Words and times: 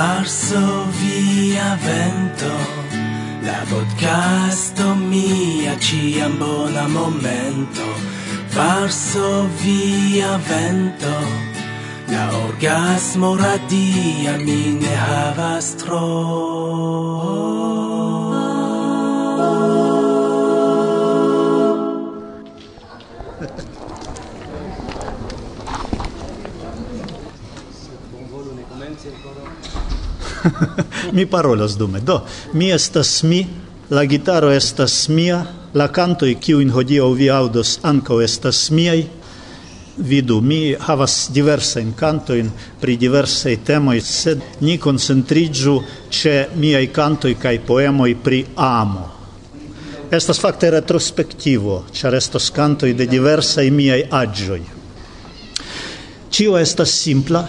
Varso 0.00 0.86
via 0.98 1.76
vento, 1.84 2.52
la 3.42 3.58
podcasto 3.68 4.94
mia 4.94 5.76
ciam 5.78 6.38
bona 6.38 6.88
momento. 6.88 7.84
Varso 8.56 9.46
via 9.60 10.40
vento, 10.48 11.16
la 12.08 12.24
orgasmo 12.46 13.36
radia 13.36 14.38
mi 14.46 14.62
ne 14.80 14.94
havas 15.04 15.76
tro. 15.76 17.89
mi 31.16 31.26
parolas 31.26 31.76
dume. 31.78 32.00
Do, 32.00 32.24
mi 32.52 32.70
estas 32.72 33.22
mi, 33.22 33.46
la 33.90 34.04
gitaro 34.04 34.50
estas 34.50 35.08
mia, 35.08 35.44
la 35.74 35.88
canto 35.88 36.26
i 36.26 36.34
kiu 36.34 36.60
in 36.60 36.70
hodio 36.70 37.10
vi 37.12 37.30
audos 37.30 37.78
anko 37.82 38.20
estas 38.20 38.70
miaj. 38.70 39.04
Vidu, 40.00 40.40
mi 40.40 40.74
havas 40.80 41.28
diversa 41.30 41.80
in 41.80 41.92
canto 41.94 42.34
in 42.34 42.50
pri 42.80 42.96
diversa 42.96 43.50
temoj, 43.64 44.00
sed 44.00 44.40
ni 44.60 44.78
koncentriĝu 44.78 45.74
ĉe 46.10 46.34
miaj 46.56 46.86
kai 46.92 47.34
kaj 47.34 47.58
poemoj 47.66 48.14
pri 48.24 48.44
amo. 48.56 49.10
Estas 50.10 50.40
fakte 50.40 50.70
retrospektivo, 50.70 51.84
ĉar 51.92 52.14
estos 52.14 52.50
kantoj 52.50 52.94
de 52.94 53.06
diversaj 53.06 53.70
miaj 53.70 54.00
agioi. 54.10 54.62
Cio 56.30 56.56
estas 56.58 56.90
simpla, 56.90 57.44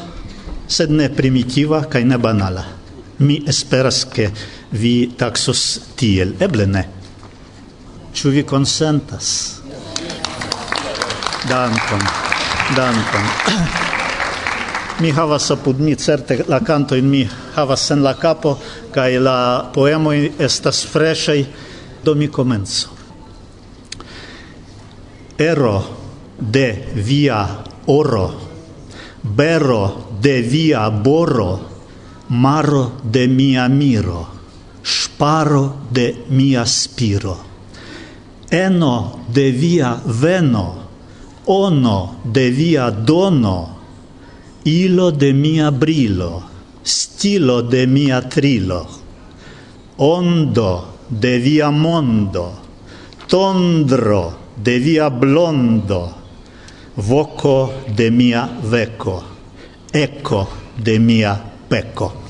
sed 0.67 0.91
ne 0.91 1.09
primitiva 1.09 1.85
kaj 1.89 2.03
ne 2.05 2.17
banala. 2.17 2.80
Mi 3.21 3.37
esperas 3.45 4.05
che 4.09 4.31
vi 4.69 5.13
taxos 5.17 5.93
tiel, 5.95 6.35
eble 6.39 6.65
ne. 6.65 6.83
Ĉu 8.13 8.33
vi 8.33 8.43
konsentas? 8.43 9.61
Dankon. 11.49 12.03
Dankon. 12.75 13.29
mi 15.01 15.09
havas 15.11 15.49
apud 15.51 15.79
mi 15.79 15.95
certe 15.95 16.43
la 16.47 16.59
canto 16.59 16.95
in 16.95 17.09
mi 17.09 17.29
havas 17.55 17.89
en 17.91 18.03
la 18.03 18.13
capo 18.13 18.57
kaj 18.93 19.17
la 19.17 19.71
poemo 19.73 20.11
estas 20.13 20.83
freŝaj 20.85 21.45
do 22.03 22.13
mi 22.15 22.27
komenco. 22.27 22.89
Ero 25.37 25.75
de 26.37 26.67
via 26.95 27.41
oro, 27.85 28.27
bero 29.21 30.09
de 30.21 30.41
via 30.41 30.89
boro, 30.89 31.70
maro 32.31 32.93
de 33.03 33.27
mia 33.27 33.67
miro, 33.67 34.25
sparo 34.81 35.83
de 35.91 36.15
mia 36.29 36.65
spiro, 36.65 37.35
eno 38.49 39.19
de 39.27 39.51
via 39.51 39.99
veno, 40.05 40.87
ono 41.45 42.21
de 42.23 42.49
via 42.51 42.89
dono, 42.89 43.75
ilo 44.63 45.11
de 45.11 45.33
mia 45.33 45.71
brilo, 45.71 46.43
stilo 46.85 47.63
de 47.63 47.85
mia 47.85 48.21
trilo, 48.21 48.87
ondo 49.97 50.87
de 51.09 51.37
via 51.37 51.69
mondo, 51.69 52.53
tondro 53.27 54.53
de 54.55 54.79
via 54.79 55.09
blondo, 55.09 56.15
voco 56.95 57.73
de 57.93 58.09
mia 58.09 58.47
veco, 58.63 59.21
eco 59.91 60.47
de 60.77 60.97
mia 60.97 61.35
pecco. 61.67 62.20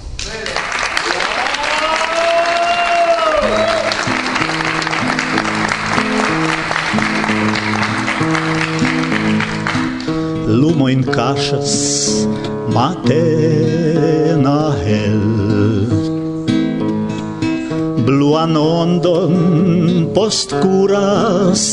lumo 10.51 10.91
in 10.91 11.03
casas 11.03 12.27
matena 12.75 14.59
hel. 14.83 15.23
Bluan 18.05 18.53
ondon 18.59 19.35
post 20.13 20.49
curas 20.63 21.63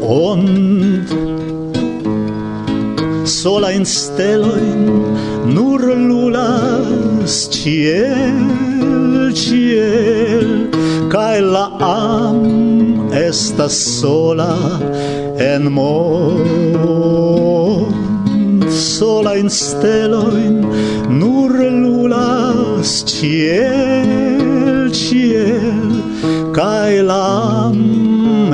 ond 0.00 1.04
sola 3.28 3.68
in 3.76 3.84
steloin 3.84 4.82
nur 5.54 5.80
lulas 6.08 7.34
ciel 7.52 8.40
ciel. 9.36 10.48
Kai 11.12 11.40
la 11.40 11.66
am 11.80 12.40
estas 13.12 13.76
sola 14.00 14.54
en 15.52 15.62
mor 15.76 16.94
sola 18.98 19.32
in 19.42 19.50
steloin 19.50 20.54
nur 21.20 21.52
lulas 21.82 22.90
ciel 23.10 24.90
ciel 24.94 25.90
kai 26.54 27.02
lam 27.02 27.76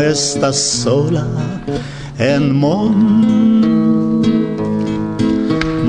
esta 0.01 0.53
sola 0.53 1.27
en 2.19 2.45
mon. 2.63 2.97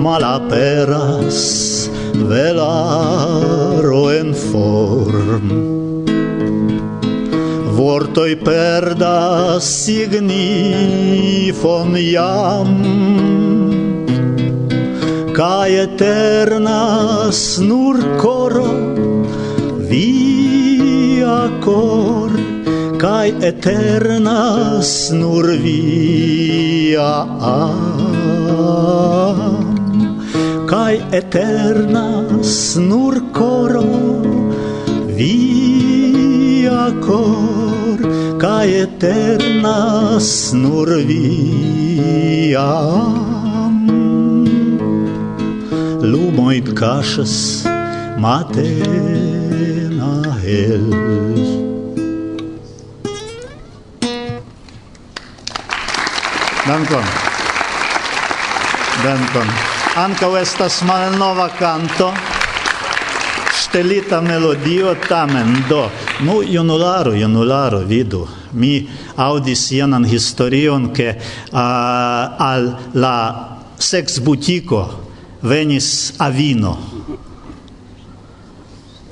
Malaperas 0.03 1.39
velaro 2.29 4.03
en 4.19 4.33
form. 4.33 5.47
Vortoi 7.77 8.35
perdas 8.35 9.63
signifon 9.85 11.09
jam 12.13 12.69
Cae 15.41 15.73
eternas 15.89 17.39
nur 17.67 17.97
coro 18.21 18.71
via 19.89 21.37
cor. 21.65 22.29
Cae 23.01 23.31
eternas 23.49 24.91
nur 25.21 25.47
via 25.63 27.25
am 27.53 27.73
Cae 30.69 31.01
eternas 31.21 32.77
nur 32.77 33.15
coro 33.33 33.89
via 35.17 36.83
cor. 37.01 37.97
Cae 38.45 38.85
eternas 38.85 40.53
nur 40.53 40.89
via. 41.09 42.69
am 42.69 43.40
lumoit 46.11 46.67
kaŝas 46.75 47.33
matena 48.23 50.13
hel. 50.43 50.87
Dankon. 56.67 57.07
Dankon. 59.03 59.47
Ankaŭ 60.05 60.31
estas 60.39 60.81
malnova 60.87 61.49
canto 61.59 62.11
stelita 63.71 64.21
melodio 64.21 64.95
tamen 65.09 65.63
do 65.69 65.89
nu 66.27 66.41
junularo 66.43 67.13
junularo 67.15 67.79
vidu 67.79 68.27
mi 68.53 68.87
audis 69.15 69.71
ianan 69.71 70.05
historion 70.05 70.93
ke 70.93 71.15
uh, 71.15 71.59
al 72.51 72.75
la 72.93 73.15
sex 73.79 74.19
butiko 74.19 75.00
venis 75.41 76.13
avino 76.17 76.77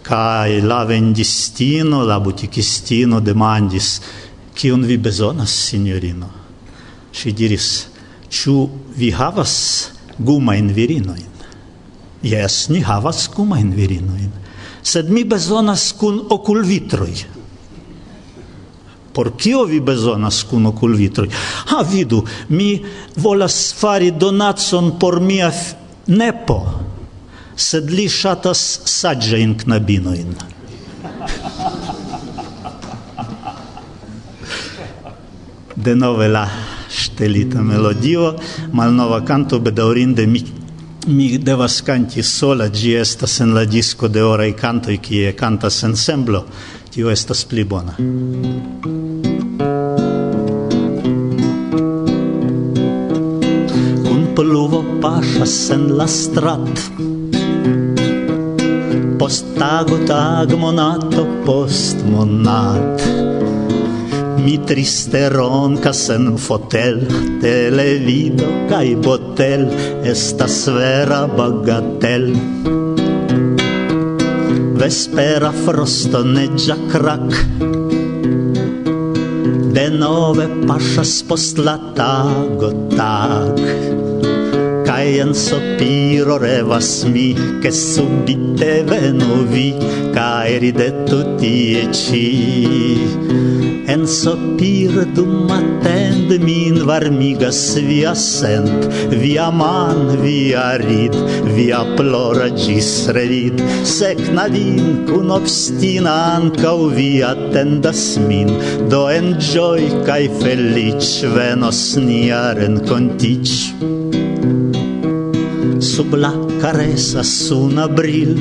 kai 0.01 0.61
la 0.61 0.83
vendistino 0.85 2.03
la 2.03 2.19
butikistino 2.19 3.19
demandis 3.19 4.01
un 4.63 4.81
vi 4.85 4.97
bezonas 4.97 5.49
signorino 5.49 6.29
si 7.11 7.31
diris 7.31 7.87
chu 8.29 8.69
vi 8.95 9.11
havas 9.11 9.91
gumajn 10.17 10.73
virinoin 10.73 11.33
yes 12.21 12.69
ni 12.69 12.81
havas 12.81 13.29
gumajn 13.35 13.71
virinojn 13.75 14.31
sed 14.81 15.09
mi 15.09 15.23
bezonas 15.23 15.93
kun 15.99 16.25
okulvitroj 16.29 17.25
por 19.13 19.31
kio 19.37 19.63
vi 19.65 19.79
bezonas 19.79 20.43
kun 20.43 20.65
okulvitroj 20.65 21.29
ha 21.71 21.81
vidu 21.83 22.23
mi 22.49 22.83
volas 23.15 23.73
fari 23.73 24.11
donacon 24.11 24.99
por 24.99 25.19
mia 25.19 25.51
nepo, 26.09 26.59
sed 27.55 27.89
li 27.93 28.09
ŝatas 28.09 28.81
saĝajn 28.89 29.55
De 35.79 35.95
nove 35.95 36.27
la 36.27 36.43
ŝtelita 36.91 37.61
melodio, 37.63 38.33
malnova 38.75 39.21
kanto 39.23 39.59
bedaurinde 39.63 40.25
mi 40.27 40.41
mi 41.07 41.37
devas 41.37 41.81
kanti 41.81 42.23
sola, 42.23 42.67
gi 42.69 42.93
estas 42.93 43.39
en 43.39 43.53
la 43.53 43.63
disco 43.65 44.07
de 44.07 44.21
oraj 44.23 44.51
kantoj 44.59 44.97
kie 45.01 45.33
kantas 45.33 45.83
ensemblo, 45.83 46.45
tio 46.91 47.09
estas 47.09 47.45
pli 47.45 47.63
bona. 47.63 47.95
pašas 55.01 55.69
en 55.71 55.87
la 55.97 56.07
strat. 56.07 56.85
Post 59.19 59.45
tago 59.59 59.97
tag 60.07 60.53
monato 60.57 61.25
post 61.45 61.99
monat 62.07 63.03
Mi 64.39 64.55
triste 64.63 65.27
roncas 65.29 66.05
en 66.15 66.37
fotel 66.39 67.03
Televido 67.43 68.47
kai 68.71 68.95
botel 68.95 69.67
Estas 70.07 70.57
vera 70.71 71.25
bagatel. 71.27 72.31
Vespera 74.79 75.51
frosto 75.65 76.23
neggia 76.23 76.79
crack 76.89 77.35
De 79.69 79.89
denove 79.91 80.47
pasas 80.67 81.19
post 81.27 81.59
la 81.59 81.75
tago 81.95 82.71
tag 82.95 84.08
cae 84.99 85.21
en 85.23 85.33
sopiro 85.33 86.37
revas 86.37 87.05
mi, 87.05 87.33
che 87.61 87.71
subite 87.71 88.83
venu 88.83 89.45
vi, 89.47 89.71
cae 90.11 90.57
ridetu 90.59 91.19
tie 91.39 91.87
ci. 91.93 92.27
En 93.87 94.03
sopir 94.05 94.91
dum 95.15 95.47
attend 95.55 96.35
min 96.43 96.83
varmigas 96.89 97.61
via 97.87 98.13
sent, 98.13 98.89
via 99.21 99.47
man, 99.51 100.19
via 100.19 100.75
rid, 100.83 101.15
via 101.55 101.79
plora 101.95 102.49
gis 102.51 103.07
revid, 103.15 103.63
secna 103.87 104.49
vin 104.51 105.07
cun 105.07 105.31
obstina 105.31 106.17
ancau 106.35 106.89
vi 106.91 107.23
attendas 107.23 108.03
min, 108.27 108.51
do 108.91 109.07
en 109.07 109.31
gioi 109.39 109.87
cae 110.03 110.27
felic 110.43 111.07
venos 111.37 111.95
nia 111.95 112.43
rencontic 112.59 113.47
sub 115.79 116.13
la 116.13 116.31
caressa 116.59 117.23
sun 117.23 117.79
abril. 117.79 118.35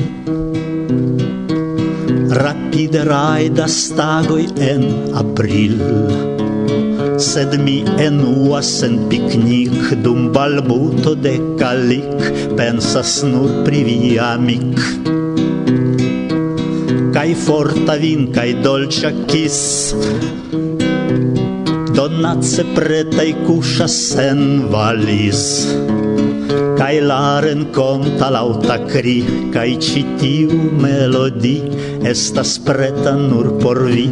Rapide 2.35 3.03
raida 3.07 3.67
stagoi 3.67 4.45
en 4.59 4.83
april. 5.15 5.79
Sed 7.19 7.55
mi 7.63 7.77
enuas 8.07 8.71
en 8.87 9.07
piknik 9.11 10.03
dum 10.03 10.31
balbuto 10.35 11.15
de 11.15 11.35
kalik 11.59 12.27
pensas 12.59 13.23
nur 13.23 13.63
pri 13.63 13.83
via 13.87 14.35
amic. 14.35 14.75
Kai 17.15 17.31
forta 17.35 17.95
vin 18.03 18.27
kaj 18.35 18.49
dolĉa 18.63 19.11
kis 19.31 19.59
donace 21.95 22.67
pretaj 22.75 23.31
kuŝas 23.45 23.97
valis 24.19 24.43
valis. 24.71 25.43
Kai 26.79 27.01
la 27.03 27.41
renconta 27.43 28.29
lauta 28.31 28.77
cri, 28.87 29.19
kai 29.51 29.75
citiu 29.83 30.55
melodi, 30.79 31.57
estas 32.07 32.55
preta 32.63 33.17
nur 33.19 33.49
por 33.59 33.83
vi. 33.83 34.07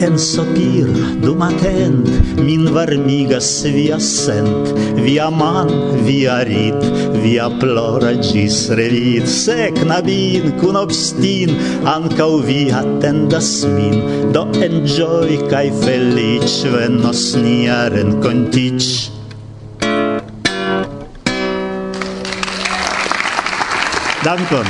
En 0.00 0.16
sopir, 0.16 0.88
dum 1.20 1.44
atent, 1.44 2.08
min 2.40 2.64
varmigas 2.72 3.50
via 3.76 4.00
sent, 4.00 4.72
via 5.04 5.28
man, 5.28 5.68
via 6.08 6.40
rit, 6.48 6.80
via 7.20 7.52
plora 7.60 8.16
gis 8.16 8.72
revit. 8.72 9.28
Se 9.28 9.68
knabin, 9.68 10.56
kun 10.64 10.80
obstin, 10.80 11.52
ancau 11.84 12.40
vi 12.40 12.70
attendas 12.72 13.66
min, 13.68 14.32
do 14.32 14.48
enjoy 14.64 15.42
kai 15.52 15.68
felic, 15.84 16.48
venos 16.72 17.34
nia 17.36 17.90
rencontic. 17.92 19.20
Dankon. 24.22 24.66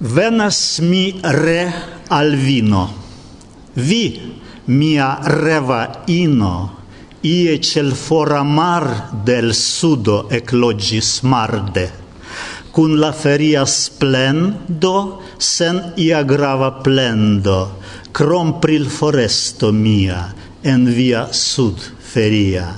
Venas 0.00 0.80
mi 0.80 1.20
re 1.22 1.72
al 2.08 2.34
vino. 2.34 2.90
Vi, 3.74 4.40
mia 4.64 5.20
reva 5.22 6.02
ino, 6.06 6.54
ie 7.22 7.60
cel 7.60 7.92
fora 7.94 8.42
mar 8.42 9.10
del 9.12 9.54
sudo 9.54 10.26
eclogis 10.28 11.20
marde. 11.22 11.86
Cun 12.74 12.98
la 12.98 13.12
feria 13.12 13.64
splendo, 13.66 15.22
sen 15.40 15.80
ia 15.96 16.20
grava 16.22 16.70
plendo, 16.84 17.80
crom 18.12 18.60
pril 18.60 18.86
foresto 18.92 19.72
mia, 19.72 20.20
en 20.62 20.84
via 20.84 21.32
sud 21.32 21.80
feria. 22.12 22.68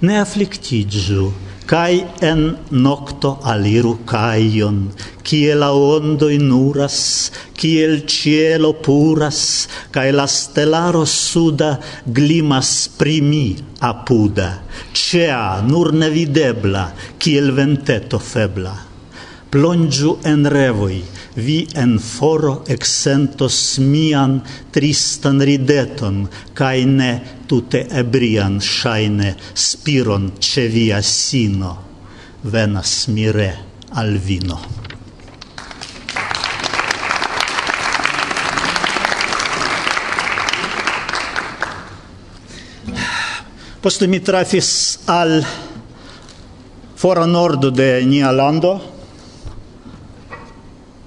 Ne 0.00 0.16
afflictigiu, 0.16 1.28
cae 1.68 2.00
en 2.24 2.56
nocto 2.72 3.36
aliru 3.44 3.98
caion, 4.08 4.78
cie 5.22 5.54
la 5.54 5.68
ondo 5.76 6.30
inuras, 6.32 7.30
cie 7.52 7.84
il 7.84 8.06
cielo 8.08 8.72
puras, 8.80 9.68
cae 9.92 10.10
la 10.10 10.26
stelaro 10.26 11.04
suda 11.04 11.76
glimas 12.02 12.88
primi 12.96 13.54
apuda, 13.78 14.62
cea 14.92 15.60
nur 15.60 15.92
nevidebla, 15.92 16.94
cie 17.18 17.38
il 17.38 17.52
venteto 17.52 18.18
febla. 18.18 18.74
Plongiu 19.50 20.18
en 20.22 20.46
revoi, 20.48 21.02
vi 21.34 21.68
en 21.74 21.98
foro 21.98 22.64
exentos 22.68 23.78
mian 23.78 24.40
tristan 24.72 25.40
rideton, 25.40 26.26
cae 26.54 26.84
ne 26.86 27.12
tute 27.46 27.86
ebrian 27.90 28.60
shaine 28.60 29.36
spiron 29.54 30.32
ce 30.40 30.68
via 30.68 31.02
sino, 31.02 31.76
venas 32.42 33.08
mire 33.08 33.50
al 33.94 34.18
vino. 34.18 34.60
Poste 43.80 44.06
mi 44.06 44.20
trafis 44.20 44.98
al 45.08 45.38
fora 47.00 47.24
nordo 47.24 47.70
de 47.70 48.02
nia 48.04 48.28
lando, 48.30 48.99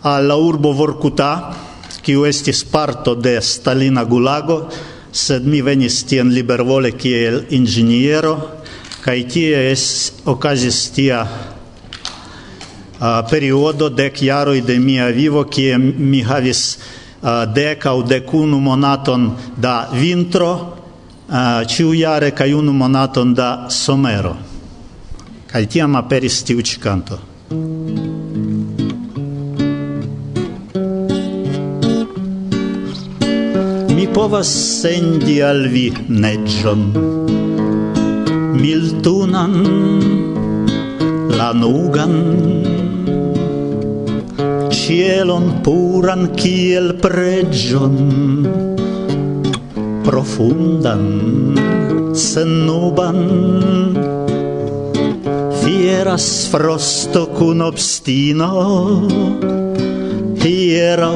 alla 0.04 0.36
urbo 0.36 0.74
Vorkuta, 0.74 1.54
kiu 2.04 2.26
estis 2.28 2.64
parto 2.68 3.16
de 3.16 3.42
Stalina 3.42 4.04
Gulago, 4.04 4.70
sed 5.12 5.46
mi 5.48 5.62
venis 5.62 6.04
tien 6.10 6.34
libervole 6.34 6.92
kiel 7.00 7.44
inĝeniero, 7.56 8.36
kaj 9.04 9.28
tie 9.32 9.72
es, 9.72 10.12
okazis 10.26 10.92
tia 10.96 11.22
a, 11.24 11.28
periodo 13.30 13.90
dek 13.90 14.22
jaroj 14.24 14.62
de 14.68 14.80
mia 14.80 15.08
vivo, 15.16 15.46
kie 15.48 15.78
mi 15.78 16.24
havis 16.24 16.78
a, 17.22 17.46
dek 17.46 17.86
aŭ 17.88 18.02
dek 18.08 18.34
unu 18.34 18.60
monaton 18.60 19.32
da 19.56 19.90
vintro, 19.94 20.80
ĉiujare 21.68 22.32
kaj 22.36 22.54
unu 22.54 22.74
monaton 22.74 23.34
da 23.34 23.68
somero. 23.70 24.36
Kaj 25.48 25.66
tiam 25.66 25.96
aperis 25.96 26.44
tiu 26.44 26.62
ĉi 26.62 26.80
kanto. 26.84 27.20
povas 34.14 34.50
sendi 34.82 35.40
al 35.42 35.66
vi 35.74 35.88
neĝon. 36.08 36.84
Miltunan 38.54 39.56
lanugan 41.34 42.14
cielon 44.74 45.46
puran 45.66 46.28
kiel 46.38 46.94
preĝon 47.02 47.98
profundan 50.06 51.06
sennuban 52.14 53.22
fieras 55.62 56.28
frosto 56.52 57.26
kun 57.38 57.64
obstino 57.66 58.52
hieraŭ 60.44 61.16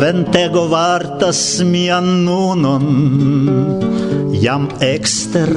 ventego 0.00 0.68
vartas 0.68 1.62
mian 1.64 2.24
nunon, 2.24 2.86
jam 4.32 4.68
exter 4.80 5.50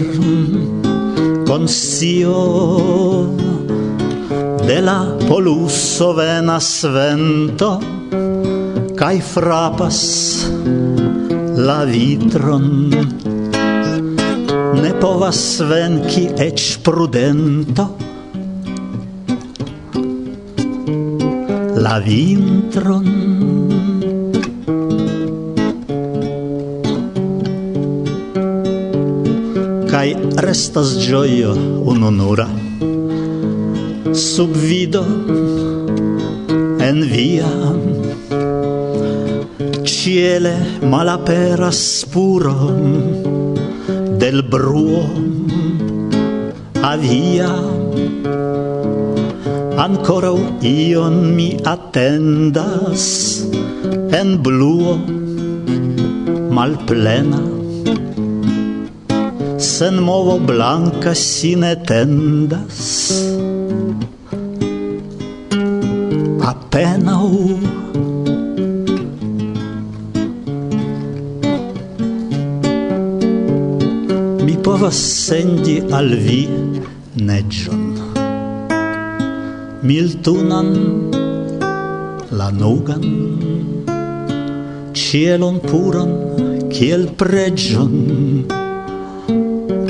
consio 1.47 2.41
de 4.67 4.81
la 4.81 4.99
poluso 5.27 6.13
venas 6.13 6.69
vento, 6.93 7.71
kai 8.99 9.21
frapas 9.21 10.01
la 11.57 11.79
vitron, 11.89 12.67
ne 14.83 14.91
povas 15.01 15.41
venki 15.71 16.27
ec 16.49 16.67
prudento, 16.85 17.89
la 21.77 21.97
vintron 22.03 23.26
Kai 29.97 30.13
restas 30.45 30.89
gioio 31.01 31.57
unonura 31.91 32.45
Subvido 34.13 35.01
en 36.87 37.01
via 37.13 37.49
Ciele 39.81 40.53
malaperas 40.83 41.81
spuro 42.01 42.77
Del 44.21 44.43
bruo 44.43 45.01
avia. 46.93 47.49
Ancora 49.81 50.31
ion 50.61 51.35
mi 51.35 51.57
attendas 51.65 53.03
En 54.13 54.43
bluo 54.43 54.99
malplena 56.53 57.56
sen 59.77 60.01
movo 60.01 60.39
blanca 60.39 61.13
sine 61.13 61.75
tendas. 61.85 62.79
Apenau 66.51 67.29
mi 74.45 74.55
povas 74.65 74.97
sendi 75.27 75.77
al 75.99 76.09
vi 76.25 76.41
neĝon 77.29 77.85
miltunan 79.85 80.71
lanugan 82.39 83.05
cielon 84.97 85.61
puran 85.69 86.15
kiel 86.73 87.11
preĝon 87.21 87.93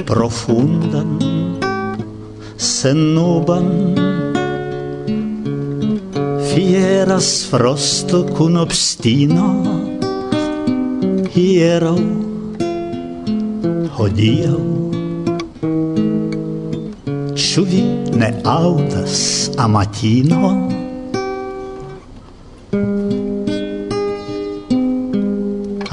profundan, 0.08 1.20
sennuban, 2.56 3.68
fieras 6.48 7.46
frosto 7.52 8.24
cun 8.24 8.56
obstino, 8.58 9.52
hiero 11.36 11.98
hodiau. 14.00 14.64
Ĉu 17.38 17.64
vi 17.68 17.84
ne 18.16 18.32
aŭdas 18.48 19.20
amatino? 19.60 20.56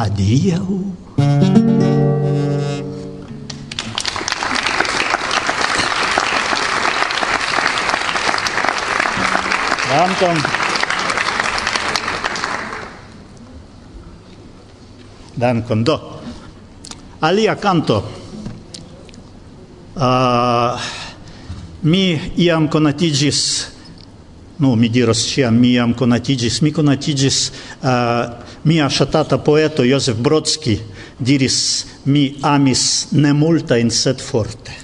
Adiaŭ. 0.07 1.74
dankon. 10.15 10.37
Dankon 15.35 15.85
do. 15.85 16.21
Alia 17.21 17.57
canto. 17.57 18.23
Uh, 19.95 20.81
mi 21.81 22.21
iam 22.37 22.69
conatigis, 22.69 23.69
nu 24.59 24.75
mi 24.75 24.89
diros 24.89 25.27
cia, 25.27 25.51
mi 25.51 25.75
iam 25.75 25.95
conatigis, 25.95 26.61
mi 26.63 26.73
conatigis 26.73 27.51
uh, 27.83 28.25
mia 28.63 28.89
shatata 28.89 29.39
poeto 29.39 29.85
Josef 29.85 30.17
Brodski 30.17 30.79
diris 31.19 31.87
mi 32.05 32.39
amis 32.43 33.07
ne 33.13 33.33
multajn 33.33 33.91
sed 33.91 34.21
forte 34.21 34.84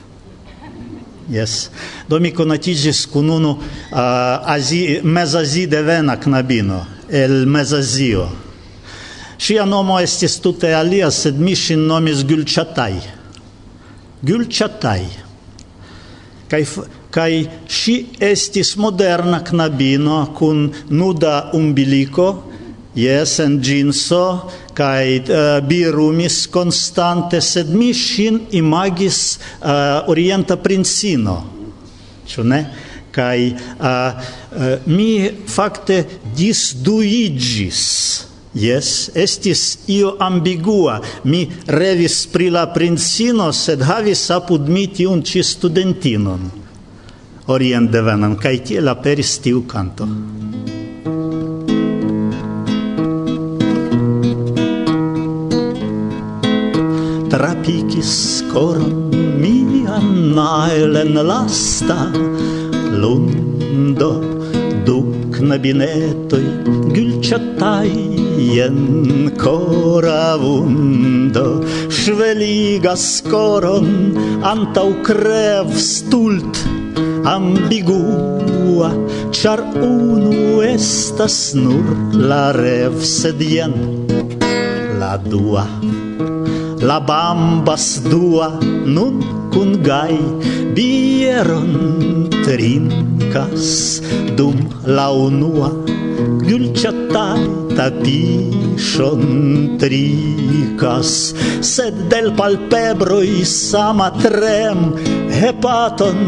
Yes. 1.31 1.71
Do 2.09 2.19
mi 2.21 2.33
conatigis 2.35 3.05
kun 3.07 3.31
unu 3.31 3.51
uh, 3.55 4.51
azi, 4.51 5.01
mezazi 5.03 5.67
devena 5.71 6.17
knabino, 6.21 6.83
el 7.09 7.47
mezazio. 7.47 8.27
Ŝia 9.41 9.65
nomo 9.65 10.01
estis 10.03 10.41
tute 10.43 10.75
alia, 10.75 11.09
sed 11.11 11.39
mi 11.41 11.55
ŝin 11.57 11.87
nomis 11.89 12.25
Gülçatay. 12.29 12.99
Gülçatay. 14.27 15.07
Kai 16.51 16.65
kai 17.11 17.43
ŝi 17.67 17.95
estis 18.23 18.77
moderna 18.79 19.41
knabino 19.45 20.23
kun 20.39 20.69
nuda 20.91 21.51
umbilico, 21.55 22.29
Yes, 22.95 23.39
en 23.39 23.61
ginso, 23.63 24.51
kai 24.75 25.23
uh, 25.23 25.31
eh, 25.31 25.61
birumis 25.63 26.49
constante, 26.51 27.39
sed 27.41 27.71
mi 27.71 27.93
shin 27.95 28.49
imagis 28.51 29.39
uh, 29.63 30.09
orienta 30.11 30.57
princino. 30.59 31.37
Ĉu 32.27 32.45
ne? 32.51 32.61
Kai 33.15 33.53
uh, 33.55 33.87
eh, 33.87 34.27
uh, 34.51 34.91
mi 34.91 35.31
fakte 35.47 36.03
disduigis. 36.35 37.85
Yes, 38.59 39.13
estis 39.15 39.87
io 39.87 40.17
ambigua. 40.19 40.99
Mi 41.31 41.47
revis 41.71 42.25
pri 42.27 42.51
la 42.51 42.67
princino, 42.75 43.53
sed 43.55 43.87
havis 43.87 44.27
apud 44.35 44.67
mi 44.67 44.89
tiun 44.91 45.23
ci 45.23 45.45
studentinon 45.47 46.51
orientdevenan, 47.51 48.35
kai 48.39 48.59
tiel 48.67 48.91
aperis 48.91 49.39
tiu 49.43 49.63
canto. 49.71 50.07
Mm. 50.07 50.40
pikis 57.71 58.43
koron 58.50 58.95
mian 59.43 60.35
naelen 60.37 61.15
lasta 61.31 61.99
lundo 63.03 64.09
du 64.87 64.97
knabinetoj 65.37 66.43
gylĉataj 66.97 67.93
jen 68.57 68.81
kora 69.45 70.25
vundo 70.43 71.47
ŝveligas 72.00 73.07
koron 73.31 73.89
antaŭ 74.53 74.89
krev 75.11 75.71
stult 75.87 76.65
ambigua 77.37 78.91
char 79.41 79.62
unu 79.93 80.59
estas 80.75 81.41
nur 81.62 81.97
la 82.31 82.45
rev 82.62 82.99
sed 83.17 83.49
jen 83.55 83.83
la 85.03 85.15
dua 85.31 85.69
la 86.81 86.99
bambas 87.01 88.01
dua 88.01 88.57
nun 88.61 89.21
cun 89.53 89.83
gai 89.85 90.17
bieron 90.73 91.73
trinkas 92.45 94.01
dum 94.37 94.57
la 94.89 95.13
unua. 95.13 95.71
Gulciata 96.21 97.37
tatishon 97.77 99.23
tricas 99.81 101.33
Sed 101.61 102.13
del 102.13 102.33
palpebroi 102.37 103.45
sama 103.45 104.11
trem 104.21 104.97
Hepaton 105.33 106.21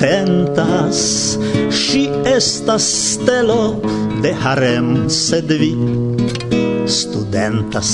tentas. 0.00 1.36
Si 1.68 2.08
estas 2.24 2.84
stelo 2.84 3.80
de 4.22 4.32
harem 4.32 5.08
Sed 5.08 5.48
vi 5.52 5.72
studentas. 6.88 7.90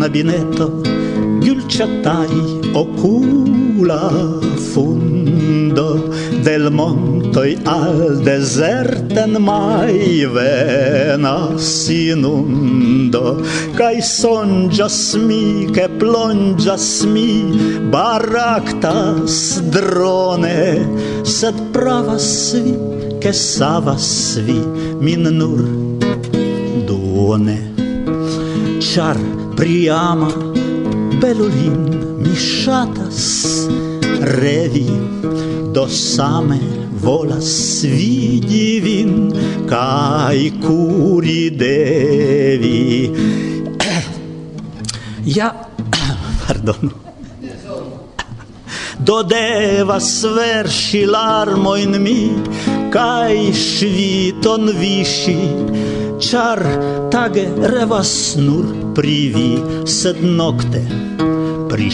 në 0.00 0.08
bineto 0.14 0.66
Gylçataj 1.40 2.32
ocula 2.76 4.00
fundo 4.70 5.86
del 6.44 6.68
montoi 6.72 7.54
al 7.68 8.20
deserten 8.24 9.38
mai 9.44 10.26
venas 10.34 11.70
inundo. 11.94 13.40
Cai 13.78 14.02
sonĝas 14.04 14.98
mi 15.24 15.68
che 15.74 15.88
plonĝas 16.00 16.88
mi 17.12 17.30
Baractas 17.92 19.60
drone 19.74 20.60
sed 21.24 21.56
pravas 21.72 22.30
vi 22.60 22.76
che 23.20 23.32
savas 23.32 24.38
vi 24.44 24.60
min 25.00 25.28
nur 25.40 25.64
duone. 26.88 27.58
Char 28.80 29.16
priama 29.56 30.32
belulin 31.20 32.16
mi 32.24 32.32
shatas. 32.32 33.68
Revi 34.40 34.88
Do 35.74 35.86
same 35.86 36.58
volas 37.04 37.84
vidi 37.84 38.80
vin 38.80 39.12
kai 39.68 40.50
kuri 40.64 41.50
devi. 41.50 43.12
Ja, 45.36 45.52
pardon. 46.46 46.90
Do 49.06 49.20
devas 49.28 50.24
verŝi 50.24 51.04
larmojn 51.04 52.00
mi 52.00 52.20
kai 52.90 53.52
ŝviton 53.52 54.72
viši 54.80 55.38
char 56.20 56.60
tage 57.10 57.48
revas 57.72 58.36
nur 58.36 58.92
privi 58.94 59.56
sed 59.88 60.20
nokte 60.20 60.82
pri. 61.70 61.88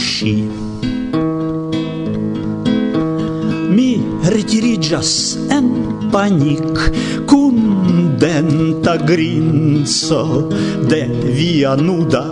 Mi 3.76 3.90
retiriĝas 4.34 5.12
en 5.56 5.68
panik 6.10 6.82
kun 7.30 8.16
denta 8.18 8.96
grinco 8.98 10.50
de 10.90 11.02
via 11.38 11.76
nuda 11.76 12.24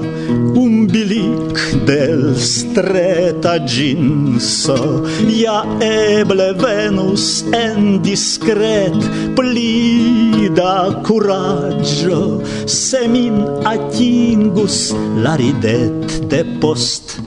umbilic 0.58 1.62
del 1.86 2.34
streta 2.34 3.58
ginso 3.68 5.06
ja 5.30 5.62
eble 5.84 6.50
venus 6.58 7.44
en 7.54 8.00
discret 8.02 8.98
pli 9.38 10.33
da 10.54 11.00
curaggio 11.06 12.40
se 12.66 13.08
min 13.08 13.34
atingus 13.64 14.94
la 15.22 15.34
ridet 15.34 16.28
de 16.30 16.44
post. 16.60 17.20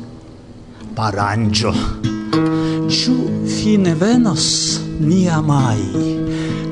Parangio. 0.95 1.73
Ciu 2.89 3.17
fine 3.45 3.93
venos 3.95 4.79
nia 4.99 5.41
mai 5.41 5.83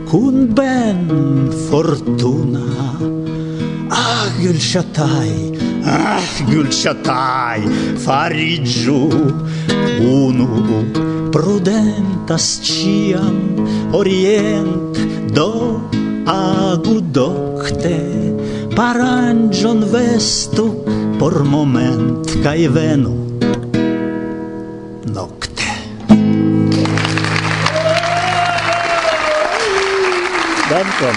cun 0.10 0.48
ben 0.56 1.52
fortuna. 1.70 2.66
Ah 3.90 4.26
gulshatai 4.40 5.34
ah 5.86 6.24
gulshatai 6.50 7.62
farigiu 8.06 9.06
unu 10.00 10.50
prudentas 11.32 12.48
ciam 12.66 13.38
orient 13.94 14.96
do 15.38 15.52
agu 16.26 17.02
docte 17.14 17.98
parangion 18.76 19.86
vestu 19.94 20.66
por 21.20 21.44
moment 21.46 22.26
kaj 22.44 22.60
venu 22.74 23.26
Dankon 30.66 31.16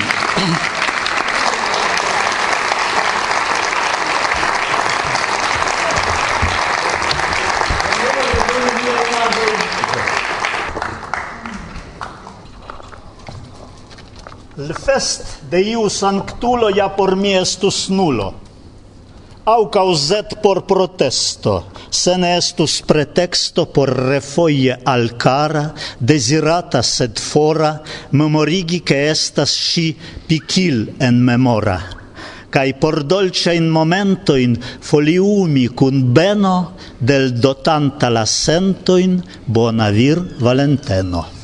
fest 14.89 15.43
de 15.51 15.61
iu 15.75 15.89
sanctulo 15.93 16.71
ja 16.73 16.89
por 16.97 17.13
mi 17.17 17.35
estus 17.37 17.91
nulo, 17.93 18.29
au 19.45 19.67
causet 19.69 20.39
por 20.41 20.63
protesto, 20.65 21.67
se 21.91 22.17
ne 22.17 22.31
estus 22.39 22.79
pretexto 22.89 23.67
por 23.69 23.93
refoie 23.93 24.79
al 24.89 25.13
cara, 25.21 25.75
desirata 26.01 26.83
sed 26.83 27.21
fora, 27.21 27.83
memorigi 28.13 28.81
che 28.81 29.11
estas 29.13 29.53
sci 29.53 29.93
picil 30.27 30.95
en 30.99 31.23
memora, 31.23 31.79
Cai 32.49 32.73
por 32.81 33.05
dolce 33.05 33.53
in 33.53 33.69
momento 33.69 34.35
in 34.35 34.57
foliumi 34.57 35.69
cun 35.69 36.15
beno 36.15 36.77
del 36.97 37.35
dotanta 37.37 38.09
la 38.09 38.25
sento 38.25 38.97
in 38.97 39.21
bonavir 39.45 40.17
valenteno. 40.41 41.38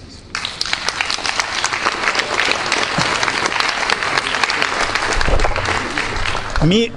Mi 6.64 6.92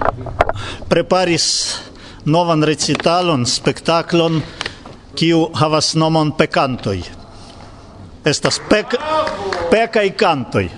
preparis 0.89 1.75
novan 2.25 2.63
recitalon, 2.63 3.45
spektaklon, 3.45 4.41
kiu 5.15 5.49
havas 5.53 5.95
nomon 5.95 6.32
Pekantoj. 6.32 7.01
Estas 8.25 8.62
pek, 8.69 8.95
pekaj 9.71 10.10
kantoj. 10.15 10.69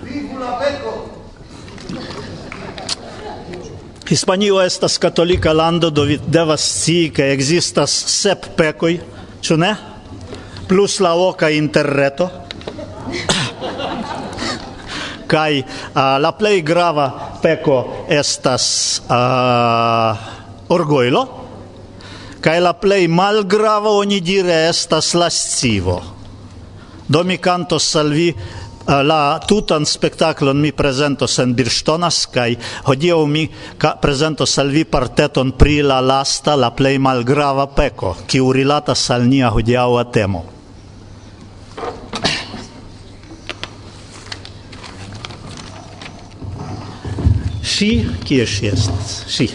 Hispanio 4.09 4.61
estas 4.61 4.97
katolika 4.97 5.53
lando, 5.53 5.89
do 5.89 6.07
vi 6.09 6.17
devas 6.25 6.65
scii, 6.65 7.09
ke 7.13 7.31
ekzistas 7.33 7.93
sep 7.93 8.55
pekoj, 8.57 8.97
ĉu 9.41 9.57
ne? 9.57 9.75
Plus 10.67 10.99
la 10.99 11.13
oka 11.13 11.49
interreto. 11.53 12.29
kaj 15.29 15.61
uh, 15.61 16.17
la 16.21 16.31
plej 16.33 16.61
grava 16.65 17.28
peko 17.41 18.05
estas 18.09 18.65
uh, 19.09 20.17
orgoilo, 20.69 21.25
kaj 22.41 22.59
la 22.61 22.73
plei 22.79 23.07
malgrava 23.07 23.91
oni 23.99 24.21
dire 24.21 24.67
estas 24.69 25.13
lascivo. 25.13 25.99
Do 27.07 27.23
mi 27.23 27.37
cantos 27.37 27.89
salvi 27.89 28.29
vi 28.29 28.35
ah, 28.85 29.01
la 29.01 29.39
tutan 29.47 29.85
spektaklon 29.85 30.61
mi 30.61 30.71
prezentos 30.71 31.39
en 31.39 31.55
Birstonas, 31.55 32.27
kaj 32.29 32.55
hodiaŭ 32.85 33.25
mi 33.25 33.47
prezentos 34.01 34.53
salvi 34.53 34.85
parteton 34.85 35.51
pri 35.57 35.81
la 35.81 35.99
lasta, 36.01 36.55
la 36.55 36.69
plei 36.69 36.99
malgrava 36.99 37.67
peco, 37.67 38.15
kiu 38.27 38.53
rilatas 38.53 39.09
al 39.09 39.27
nia 39.27 39.49
a 39.49 40.03
temo. 40.03 40.58
Si, 47.79 48.03
kie 48.27 48.43
si 48.45 48.67
est? 48.67 48.91
Si. 49.25 49.45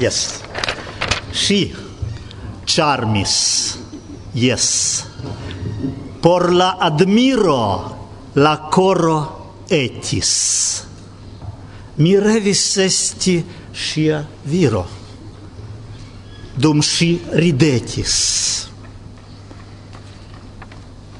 Yes. 0.00 0.40
Si. 1.30 1.74
Charmis. 2.64 3.34
Yes. 4.32 5.04
Por 6.22 6.54
la 6.54 6.78
admiro 6.80 7.60
la 8.40 8.54
coro 8.72 9.18
etis. 9.68 10.30
Mi 12.00 12.16
revis 12.16 12.62
esti 12.80 13.36
sia 13.76 14.24
viro. 14.48 14.86
Dum 16.56 16.80
si 16.80 17.20
ridetis. 17.28 18.16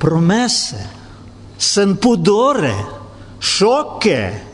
Promesse, 0.01 0.89
sen 1.55 1.99
pudore, 1.99 2.75
sciocche, 3.37 4.54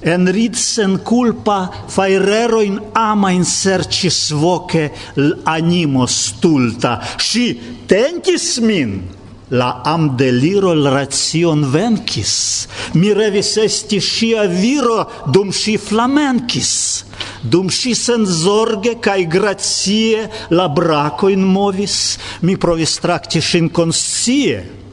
Enriz 0.00 0.58
sen 0.74 1.00
culpa 1.02 1.70
fairero 1.88 2.60
in 2.62 2.78
ama 2.92 3.30
in 3.30 3.44
sercis 3.44 4.30
voce 4.30 4.92
l'animo 5.14 6.06
stulta. 6.06 7.00
Si 7.16 7.58
tentis 7.86 8.58
min. 8.58 9.16
La 9.50 9.80
am 9.82 10.14
deliro 10.14 10.74
l 10.74 10.84
ration 10.92 11.62
vencis 11.72 12.68
mi 13.00 13.14
revis 13.16 13.56
esti 13.56 13.96
sia 13.98 14.44
viro 14.44 15.08
dum 15.24 15.48
si 15.56 15.78
flamencis 15.78 17.04
dum 17.40 17.70
si 17.72 17.94
sen 17.94 18.26
zorge 18.26 18.98
kai 19.00 19.26
grazie 19.26 20.28
la 20.50 20.68
braco 20.68 21.28
in 21.28 21.40
movis 21.40 22.18
mi 22.40 22.58
provis 22.58 22.98
traktis 23.00 23.54
in 23.54 23.70
conscie 23.70 24.87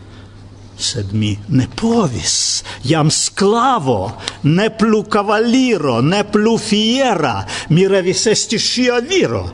sed 0.78 1.14
mi 1.14 1.38
ne 1.50 1.68
povis, 1.76 2.64
jam 2.84 3.12
sklavo, 3.12 4.12
ne 4.44 4.70
plu 4.70 5.04
cavaliro 5.04 6.02
ne 6.02 6.24
plu 6.24 6.58
fiera, 6.58 7.46
mi 7.70 7.88
revis 7.88 8.26
esti 8.28 8.60
ŝia 8.60 9.00
viro. 9.10 9.46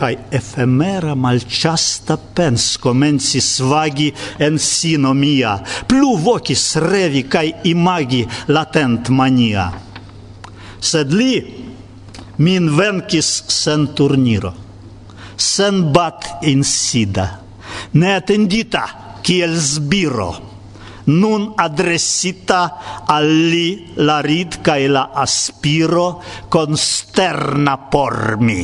Kaj 0.00 0.14
efemera 0.32 1.14
malchasta 1.14 2.16
pens 2.16 2.76
komencis 2.80 3.58
vagi 3.60 4.08
en 4.40 4.56
sino 4.58 5.12
mia, 5.14 5.58
plu 5.88 6.14
vokis 6.16 6.76
revi 6.80 7.26
kaj 7.28 7.46
imagi 7.68 8.22
latent 8.48 9.10
mania. 9.12 9.66
Sed 10.80 11.12
li 11.12 11.34
min 12.40 12.70
venkis 12.76 13.28
sen 13.52 13.90
turniro, 13.96 14.54
sen 15.36 15.90
bat 15.92 16.24
insida, 16.48 17.26
neatendita 17.92 18.86
kiel 19.22 19.52
zbiro 19.60 20.49
nun 21.04 21.52
adressita 21.56 23.04
al 23.06 23.26
li 23.26 23.92
la 23.96 24.20
rid 24.20 24.60
cae 24.60 24.88
la 24.88 25.10
aspiro 25.14 26.22
consterna 26.48 27.76
por 27.90 28.36
mi. 28.40 28.60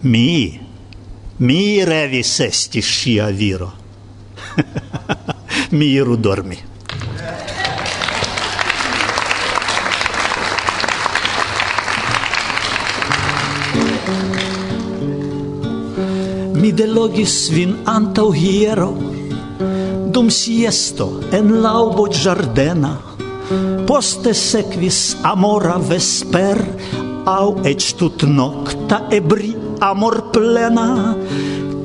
Mi, 0.00 0.60
mi 1.36 1.84
revis 1.84 2.40
esti 2.40 2.80
scia 2.80 3.30
viro. 3.30 3.72
mi 5.78 5.86
iru 5.86 6.16
dormi. 6.16 6.58
Mi 16.58 16.72
delogis 16.72 17.50
vin 17.54 17.76
antau 17.86 18.32
hiero, 18.34 18.90
dum 20.12 20.30
siesto 20.30 21.20
en 21.32 21.60
laubo 21.62 22.08
giardena, 22.08 22.96
poste 23.86 24.34
sequis 24.34 25.16
amora 25.22 25.78
vesper, 25.78 26.58
au 27.28 27.58
ec 27.68 27.92
tut 27.98 28.24
nocta 28.24 29.04
ebri 29.12 29.54
amor 29.80 30.30
plena, 30.32 31.14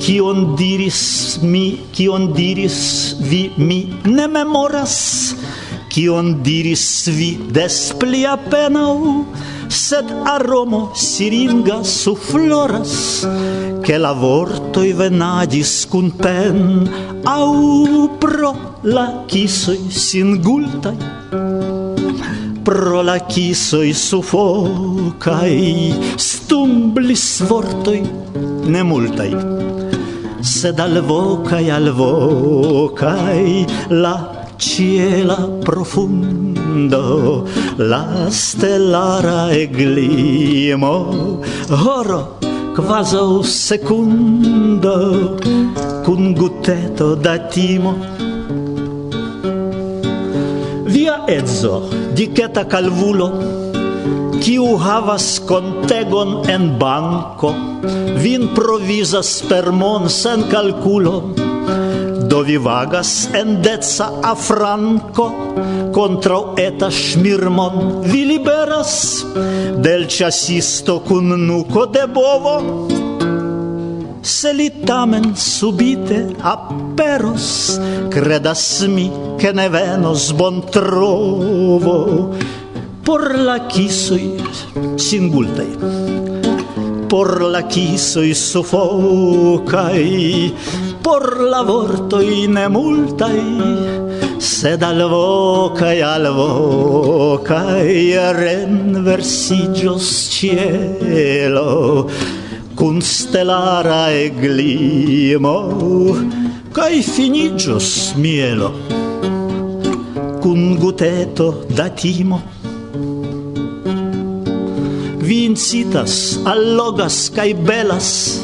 Kion 0.04 0.58
diris 0.60 1.38
mi, 1.40 1.78
kion 1.96 2.34
diris 2.36 3.16
vi, 3.24 3.46
mi 3.56 3.86
ne 4.04 4.26
memoras, 4.28 4.96
kion 5.94 6.34
diris 6.44 7.08
vi 7.08 7.30
des 7.56 7.78
pli 8.02 8.26
apenau, 8.28 9.24
sed 9.68 10.06
aromo 10.26 10.92
siringa 10.94 11.84
suffloras, 11.84 13.28
che 13.82 13.98
la 13.98 14.14
vortoi 14.14 14.94
venadis 14.94 15.88
cun 15.88 16.16
pen, 16.16 16.90
au 17.24 18.10
pro 18.20 18.78
la 18.82 19.24
kisoi 19.26 19.90
singultai, 19.90 20.98
pro 22.64 23.02
la 23.02 23.20
kisoi 23.20 23.94
suffocai, 23.94 25.94
stumblis 26.16 27.44
vortoi 27.48 28.02
nemultai, 28.66 29.36
sed 30.40 30.80
alvocai 30.80 31.70
alvocai 31.70 33.66
la 33.90 34.33
ciela 34.58 35.50
profundo 35.64 37.48
la 37.78 38.30
stellara 38.30 39.52
eglimo. 39.52 41.42
Oro 41.70 42.38
quaso 42.76 43.42
secundo 43.44 45.38
cun 46.04 46.34
gutteto 46.34 47.16
da 47.16 47.38
timo. 47.40 47.96
Via 50.86 51.24
ezzo 51.28 51.90
diceta 52.14 52.66
calvulo 52.66 53.62
kiu 54.44 54.76
havas 54.76 55.40
contegon 55.48 56.44
en 56.52 56.78
banco 56.78 57.54
vin 58.20 58.50
provisas 58.56 59.42
per 59.48 59.72
mon 59.72 60.10
sen 60.10 60.44
calculo. 60.52 61.53
Do 62.34 62.42
vi 62.42 62.58
vagas 62.58 63.30
en 63.38 63.62
deca 63.62 64.08
afranco 64.26 65.54
Contra 65.94 66.58
eta 66.58 66.90
smirmon 66.90 68.02
vi 68.10 68.26
liberas 68.26 69.22
Del 69.78 70.08
chasisto 70.08 71.04
cun 71.06 71.30
nuco 71.46 71.86
de 71.86 72.08
bovo? 72.08 72.88
Se 74.24 74.54
li 74.54 74.70
tamen 74.82 75.36
subite 75.36 76.34
aperos 76.42 77.78
Credas 78.10 78.82
mi 78.90 79.12
che 79.38 79.54
ne 79.54 79.70
venos 79.70 80.34
bon 80.34 80.62
trovo. 80.72 82.34
Por 83.06 83.36
la 83.38 83.68
kisoi 83.68 84.42
singultei 84.98 85.78
Por 87.08 87.44
la 87.44 87.62
kisoi 87.62 88.34
sofocai 88.34 90.14
por 91.04 91.42
la 91.52 91.62
vortoi 91.68 92.48
ne 92.48 92.68
multai, 92.72 93.44
sed 94.40 94.82
al 94.84 95.02
vocai 95.12 96.00
al 96.02 96.30
vocai 96.38 98.16
renversigios 98.40 100.08
cielo, 100.32 102.08
cun 102.74 103.02
stellara 103.02 104.12
e 104.12 104.32
glimo, 104.32 105.58
cae 106.72 107.02
finigios 107.04 108.14
mielo, 108.16 108.72
cun 110.40 110.78
guteto 110.80 111.66
da 111.68 111.90
timo, 111.90 112.42
vi 115.20 115.44
incitas, 115.52 116.40
allogas 116.46 117.30
cae 117.36 117.54
belas, 117.54 118.40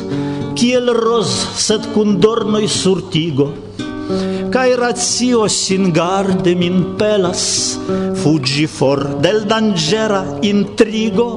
kiel 0.59 0.91
ros 0.91 1.31
sed 1.55 1.85
kun 1.93 2.17
dornoj 2.19 2.65
surtigo 2.67 3.45
Kaj 4.53 4.69
racio 4.81 5.45
sin 5.53 5.91
garde 5.93 6.55
min 6.57 6.97
pelas 6.99 7.43
fuggi 8.21 8.65
for 8.67 9.03
del 9.23 9.43
dangera 9.51 10.23
intrigo. 10.41 11.27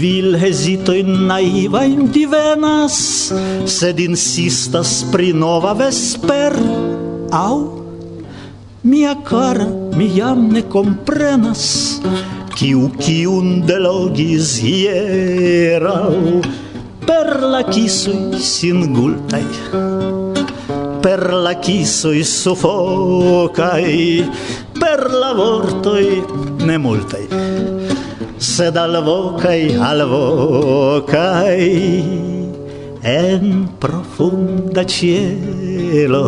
Vil 0.00 0.36
hesito 0.36 0.92
in 0.92 1.26
naiva 1.28 1.82
divenas 2.14 2.96
Sed 3.64 4.00
insistas 4.00 4.92
pri 5.12 5.32
nova 5.32 5.72
vesper. 5.72 6.56
Au 7.32 7.58
Mia 8.84 9.14
cara, 9.24 9.66
mi 9.96 10.08
jam 10.12 10.48
ne 10.52 10.62
comprenas 10.68 11.64
Kiu 12.52 12.90
kiun 13.00 13.62
delogis 13.66 14.58
hierau, 14.60 16.42
per 17.12 17.42
la 17.52 17.58
kisoj 17.68 18.38
singultaj 18.40 19.42
per 21.04 21.20
la 21.44 21.52
kisoj 21.64 22.20
sufokaj 22.30 23.88
per 24.78 25.02
la 25.22 25.32
vortoj 25.36 26.04
nemultaj 26.70 27.20
sed 28.52 28.78
alvokaj 28.84 29.60
alvokaj 29.90 31.60
en 33.12 33.44
profunda 33.84 34.86
cielo 34.96 36.26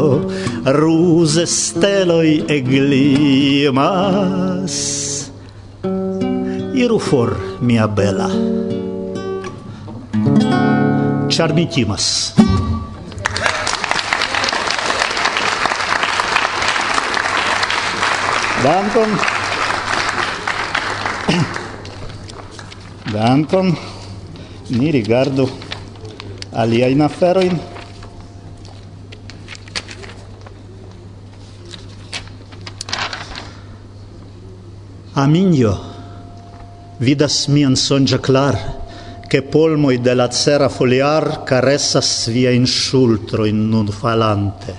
ruse 0.81 1.47
steloi 1.57 2.37
eglimas 2.59 4.77
iru 6.85 7.01
for 7.09 7.37
mia 7.73 7.88
bela 8.01 8.31
ĉar 11.35 11.51
mi 11.51 11.64
timas. 11.66 12.05
Dankon. 18.62 19.16
Dankon. 23.16 23.73
Ni 24.79 24.92
rigardu 24.94 25.49
aliajn 26.62 27.03
aferojn. 27.09 27.59
Aminio 35.25 35.75
vidas 37.03 37.42
mian 37.51 37.75
sonĝa 37.79 38.23
klare 38.23 38.84
che 39.35 39.42
polmoi 39.42 40.01
della 40.01 40.29
cera 40.29 40.68
foliar 40.68 41.42
caressas 41.42 42.31
via 42.31 42.51
in 42.51 42.66
sultro 42.66 43.44
in 43.44 43.66
nun 43.66 43.88
falante. 43.88 44.73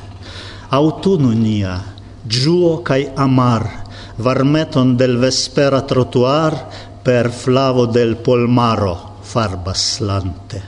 Autunno 0.70 1.32
nia, 1.32 1.84
giuo 2.22 2.82
cae 2.82 3.12
amar, 3.16 3.84
varmeton 4.16 4.96
del 4.96 5.18
vespera 5.18 5.82
trotuar 5.82 6.70
per 7.04 7.32
flavo 7.32 7.86
del 7.86 8.16
polmaro 8.16 9.18
farbas 9.20 10.00
lante. 10.00 10.62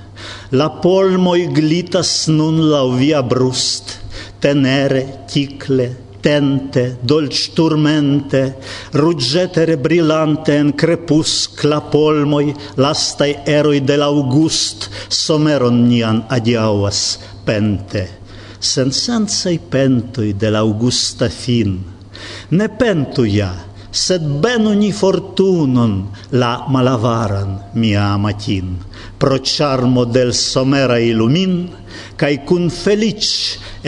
La 0.50 0.70
polmoi 0.70 1.48
glitas 1.48 2.28
nun 2.28 2.68
la 2.68 2.84
via 2.92 3.24
brust, 3.24 4.02
tenere, 4.40 5.24
ticle, 5.32 6.07
tente, 6.22 6.98
dolci 7.02 7.52
turmente, 7.54 8.58
ruggetere 8.92 9.78
brillante 9.78 10.56
en 10.56 10.74
crepuscla 10.74 11.82
polmoi, 11.82 12.54
lastai 12.76 13.44
eroi 13.46 13.82
dell'August, 13.84 14.90
someron 15.08 15.86
nian 15.88 16.26
adiauas 16.28 17.20
pente. 17.46 18.04
Sensensai 18.60 19.60
pentoi 19.60 20.34
de 20.34 20.50
l'augusta 20.50 21.30
fin, 21.30 21.78
ne 22.50 22.68
pentu 22.74 23.24
ja, 23.30 23.52
sed 23.92 24.26
benu 24.42 24.74
ni 24.76 24.90
fortunon 24.92 25.94
la 26.34 26.66
malavaran 26.70 27.72
mia 27.78 28.14
amatin, 28.16 28.76
pro 29.18 29.38
charmo 29.40 30.06
del 30.06 30.34
somera 30.34 30.98
illumin, 31.00 31.70
cae 32.18 32.42
cun 32.46 32.70
felic 32.70 33.24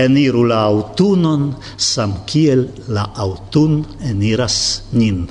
eniru 0.05 0.43
la 0.51 0.59
autunon, 0.71 1.43
sam 1.77 2.11
kiel 2.29 2.61
la 2.95 3.03
autun 3.25 3.73
eniras 4.09 4.57
nin. 4.99 5.27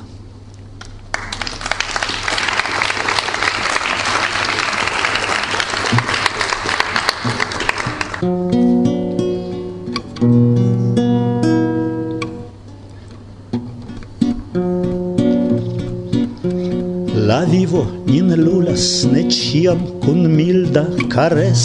La 17.28 17.44
vivo 17.44 17.85
nin 18.07 18.28
lulas 18.44 18.87
ne 19.12 19.22
ciam 19.33 19.81
kun 20.04 20.20
milda 20.37 20.85
kares. 21.12 21.64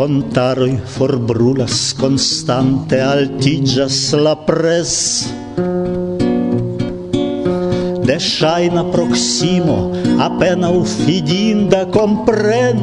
Contaroi 0.00 0.80
forbrulas 0.96 1.92
constante 1.92 3.02
altigas 3.04 4.14
la 4.16 4.32
pres. 4.46 5.28
De 8.08 8.16
shaina 8.16 8.86
proximo 8.94 9.92
appena 10.16 10.70
ufidinda 10.72 11.84
compren 11.92 12.80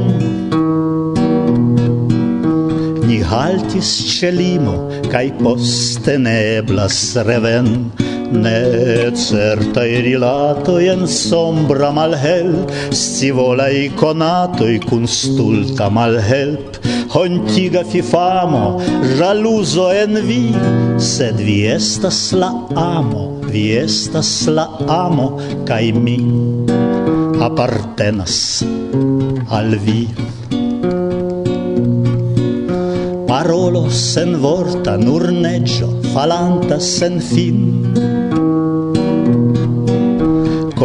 Ni 3.07 3.17
haltis 3.25 3.89
celimo, 4.19 4.77
cae 5.09 5.33
poste 5.41 6.19
neblas 6.21 7.17
reven. 7.25 7.89
Ne 8.31 9.11
certa 9.15 9.81
rilato 9.83 10.77
en 10.79 11.07
sombra 11.07 11.91
malhel 11.91 12.65
Scivola 12.91 13.69
i 13.69 13.89
conato 13.95 14.67
i 14.67 14.79
cun 14.79 15.07
stulta 15.07 15.89
malhelp, 15.89 16.77
hontiga 17.15 17.83
fi 17.83 18.01
famo, 18.01 18.81
jaluso 19.17 19.89
en 19.91 20.19
vi, 20.27 20.51
sed 20.99 21.39
vi 21.39 21.65
estas 21.71 22.33
la 22.33 22.51
amo, 22.75 23.39
vi 23.47 23.71
estas 23.77 24.47
la 24.51 24.67
amo, 24.87 25.39
kai 25.65 25.91
mi 25.91 26.17
appartenas 27.39 28.65
al 29.49 29.77
vi. 29.85 30.07
Parolo 33.27 33.89
sen 33.89 34.37
vorta, 34.41 34.97
nur 34.97 35.31
neggio, 35.31 35.91
falanta 36.13 36.79
sen 36.79 37.19
fin, 37.21 37.59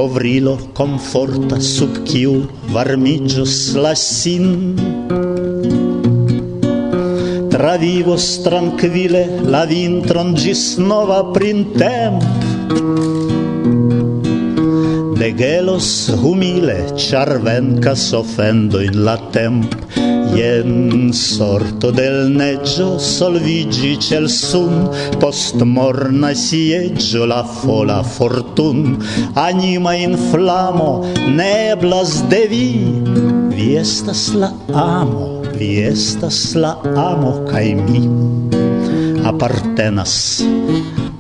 covrilo 0.03 0.59
conforta 0.75 1.61
sub 1.63 2.01
kiu 2.03 2.33
varmigios 2.75 3.77
la 3.79 3.93
sin. 3.95 4.75
Travivos 7.53 8.27
tranquille 8.43 9.23
la 9.55 9.63
vintron 9.71 10.35
gis 10.35 10.65
nova 10.91 11.21
printemp. 11.37 12.27
Degelos 15.23 16.11
humile, 16.19 16.81
char 16.99 17.39
vencas 17.47 18.11
offendo 18.13 18.83
in 18.83 19.05
la 19.07 19.17
temp, 19.31 19.71
Jen 20.33 21.13
sorto 21.13 21.91
del 21.91 22.31
neggio 22.31 22.99
solvigi 22.99 23.99
cel 23.99 24.29
sun, 24.29 24.89
post 25.19 25.61
morna 25.61 26.33
sieggio 26.33 27.25
la 27.25 27.45
fola 27.45 28.03
fortun, 28.03 28.97
anima 29.35 29.95
in 29.95 30.17
flamo, 30.17 31.05
neblas 31.29 32.23
de 32.29 32.47
vi, 32.49 32.69
vi 33.53 33.77
estas 33.77 34.33
la 34.33 34.53
amo, 34.73 35.43
vi 35.53 35.83
estas 35.85 36.55
la 36.55 36.79
amo, 36.97 37.43
cae 37.45 37.75
mi 37.75 38.09
appartenas 39.25 40.45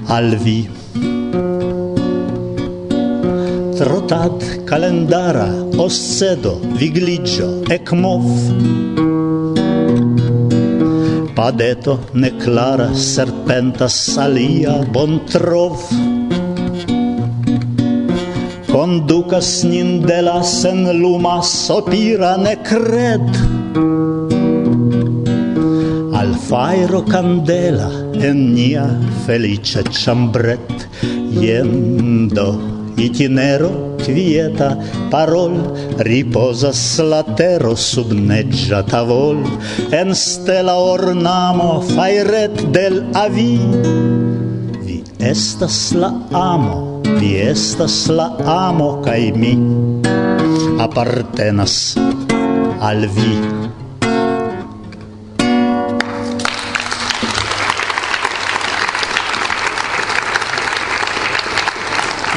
al 0.08 0.36
vi 0.36 1.21
rotat 3.84 4.38
calendara 4.68 5.48
ossedo 5.84 6.54
vigligio 6.80 7.48
ekmov 7.76 8.24
padeto 11.36 11.94
neclara 12.14 12.88
serpenta 12.94 13.88
salia 13.88 14.74
bontrov 14.94 15.76
conducas 18.72 19.64
nin 19.70 20.00
de 20.08 20.20
la 20.28 20.38
sen 20.42 20.82
luma 21.02 21.36
sopira 21.42 22.32
necred 22.46 23.28
al 26.20 26.32
fairo 26.48 27.02
candela 27.12 27.90
en 28.28 28.38
nia 28.54 28.86
felice 29.26 29.82
chambret 29.90 30.68
yendo 31.44 32.71
itinero 32.96 33.96
quieta 34.02 34.76
parol 35.10 35.74
riposas 35.98 36.98
la 37.00 37.22
tero 37.22 37.76
sub 37.76 38.12
neggia 38.12 38.82
tavol. 38.82 39.42
En 39.90 40.14
stella 40.14 40.76
ornamo 40.76 41.82
fairet 41.94 42.56
del 42.72 43.04
avi. 43.14 43.58
Vi 44.84 45.02
estas 45.18 45.92
la 45.94 46.12
amo 46.32 46.92
vi 47.22 47.36
estas 47.38 48.08
la 48.08 48.26
amo 48.46 48.88
kai 49.04 49.32
mi 49.40 49.54
appartenas 50.84 51.76
al 52.80 53.06
vi. 53.14 53.61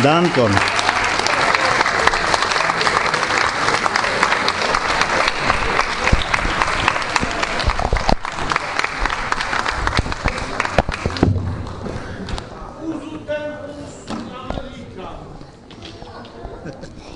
Dankon. 0.06 0.52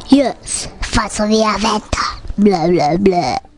Yes, 0.07 0.67
faccio 0.79 1.27
via 1.27 1.55
vetta. 1.59 1.99
Bla 2.33 2.67
bla 2.67 2.97
bla. 2.97 3.48